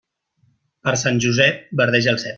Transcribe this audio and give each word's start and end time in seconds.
Per 0.87 0.95
Sant 1.03 1.21
Josep, 1.27 1.61
verdeja 1.83 2.15
el 2.17 2.23
cep. 2.25 2.29